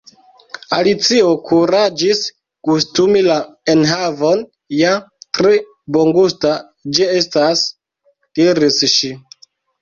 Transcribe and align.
Alicio 0.75 1.25
kuraĝis 1.49 2.21
gustumi 2.69 3.21
la 3.27 3.35
enhavon. 3.73 4.41
"Ja, 4.77 4.95
tre 5.39 5.53
bongusta 5.99 6.55
ĝi 6.99 7.07
estas," 7.19 7.63
diris 8.41 8.83
ŝi. 8.97 9.15